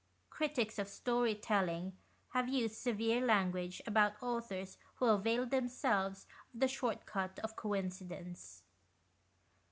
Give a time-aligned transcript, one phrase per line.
[0.31, 1.95] Critics of story telling
[2.29, 8.63] have used severe language about authors who avail themselves of the short cut of coincidence.